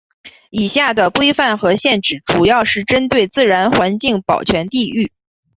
[0.49, 5.11] 以下的规范和限制主要是针对自然环境保全地域。